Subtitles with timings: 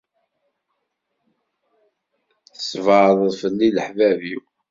[2.53, 4.43] Tesbeɛdeḍ fell-i leḥbab-iw.